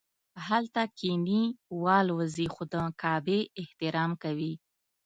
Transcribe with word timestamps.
هلته 0.47 0.81
کښیني 0.95 1.43
والوځي 1.83 2.47
خو 2.53 2.63
د 2.71 2.75
کعبې 3.01 3.39
احترام 3.61 4.11
کوي. 4.23 4.53